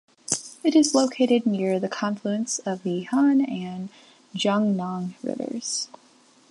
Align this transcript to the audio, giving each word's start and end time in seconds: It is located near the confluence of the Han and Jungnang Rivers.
It 0.63 0.75
is 0.75 0.95
located 0.95 1.45
near 1.45 1.79
the 1.79 1.87
confluence 1.87 2.57
of 2.57 2.81
the 2.81 3.03
Han 3.03 3.41
and 3.45 3.89
Jungnang 4.35 5.13
Rivers. 5.21 5.89